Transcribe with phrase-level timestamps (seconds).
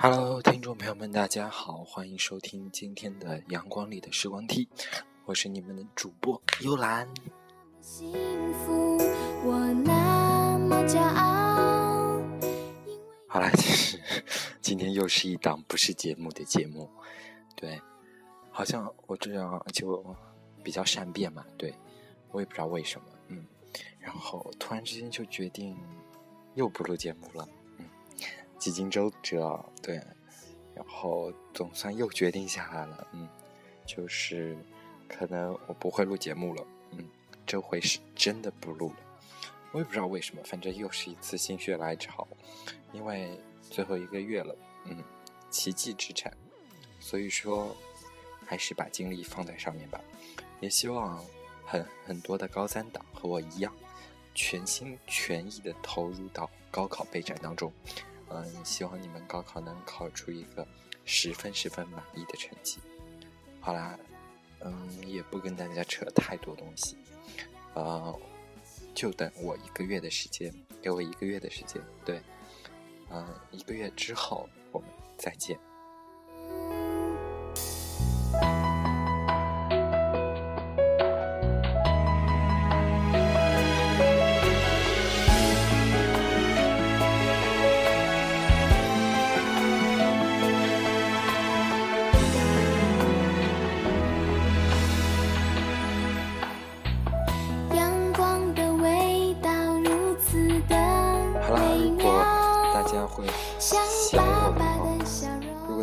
[0.00, 4.68] Hello，听众朋友们，大家好，欢迎收听今天的阳光里的时光梯，
[5.24, 7.12] 我是你们的主播幽兰。
[13.26, 14.00] 好啦，其实
[14.62, 16.88] 今天又是一档不是节目的节目，
[17.56, 17.82] 对，
[18.52, 20.14] 好像我这样就
[20.62, 21.74] 比较善变嘛，对
[22.30, 23.44] 我也不知道为什么，嗯，
[23.98, 25.76] 然后突然之间就决定
[26.54, 27.48] 又不录节目了。
[28.58, 29.96] 几经周折，对，
[30.74, 33.28] 然后总算又决定下来了，嗯，
[33.86, 34.56] 就是
[35.08, 37.08] 可能我不会录节目了，嗯，
[37.46, 38.96] 这回是真的不录了，
[39.72, 42.26] 我也不知道为什么，反正又是一次心血来潮，
[42.92, 45.02] 因为最后一个月了，嗯，
[45.50, 46.32] 奇迹之产，
[46.98, 47.74] 所以说
[48.44, 50.00] 还是把精力放在上面吧，
[50.60, 51.24] 也希望
[51.64, 53.72] 很很多的高三党和我一样，
[54.34, 57.72] 全心全意的投入到高考备战当中。
[58.30, 60.66] 嗯，希望你们高考能考出一个
[61.04, 62.78] 十分十分满意的成绩。
[63.60, 63.98] 好啦，
[64.60, 66.96] 嗯，也不跟大家扯太多东西，
[67.74, 68.18] 呃，
[68.94, 72.20] 就等我一个月的时间，给我一个月的时间，对，
[73.10, 75.58] 嗯，一个月之后我们再见。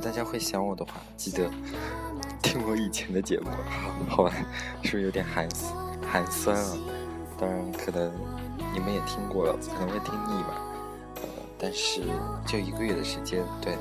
[0.02, 1.50] 大家会想我的话，记得
[2.42, 3.50] 听我以前的节目，
[4.08, 4.32] 好吧？
[4.84, 5.48] 是不是有点寒
[6.02, 6.78] 寒酸啊？
[7.40, 8.12] 当然，可能
[8.74, 10.62] 你们也听过了，可能会听腻吧。
[11.16, 11.24] 呃，
[11.58, 12.04] 但是
[12.46, 13.78] 就一个月的时间，对，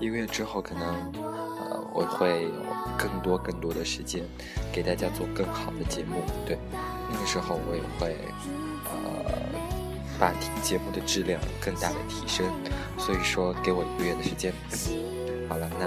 [0.00, 0.86] 一个月之后，可能
[1.22, 2.50] 呃，我会有
[2.96, 4.24] 更多更多的时间
[4.72, 6.22] 给大家做更好的节目。
[6.46, 6.58] 对，
[7.12, 8.16] 那个时候我也会
[8.86, 8.94] 呃，
[10.18, 10.32] 把
[10.62, 12.46] 节目的质量更大的提升。
[12.98, 14.52] 所以说，给我一个月的时间。
[15.48, 15.86] 好了，那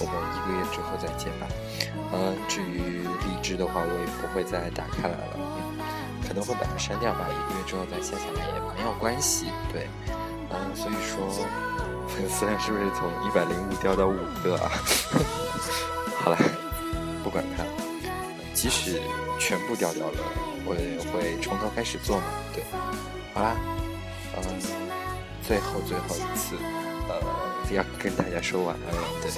[0.00, 1.46] 我们一个月之后再见吧。
[2.12, 5.36] 嗯，至于荔枝的话，我也不会再打开来了，
[6.26, 7.26] 可能会把它删掉吧。
[7.30, 9.46] 一个月之后再下下来也没有关系。
[9.72, 9.88] 对，
[10.50, 11.28] 嗯，所以说
[12.08, 14.70] 粉丝量是不是从一百零五掉到五个啊？
[16.22, 16.38] 好了，
[17.22, 17.62] 不管它，
[18.56, 19.02] 即使
[19.38, 20.18] 全部掉掉了，
[20.64, 22.24] 我也会从头开始做嘛。
[22.54, 22.64] 对，
[23.34, 23.54] 好啦，
[24.34, 24.42] 嗯，
[25.46, 26.56] 最后最后一次。
[27.08, 27.20] 呃，
[27.70, 29.30] 要跟大家说晚安了，对，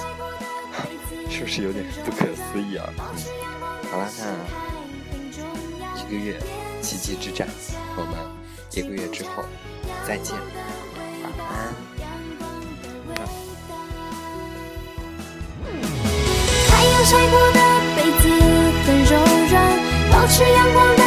[1.28, 2.89] 是不是有点不可思议啊？
[2.97, 3.03] 嗯，
[3.91, 4.09] 好啦，
[5.81, 6.41] 那一个月
[6.81, 7.49] 奇迹之战，
[7.97, 8.15] 我们
[8.71, 9.45] 一个月之后
[10.07, 10.34] 再见，
[11.23, 11.75] 晚安。
[16.69, 17.51] 太阳晒过
[20.38, 20.97] 是阳光